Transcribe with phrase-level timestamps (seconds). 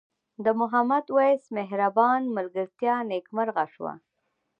[0.43, 3.93] د محمد وېس مهربان ملګرتیا نیکمرغه شوه.